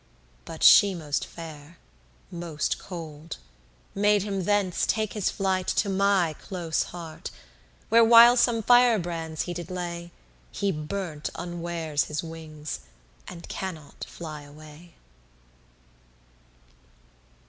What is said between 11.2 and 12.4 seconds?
un'wares his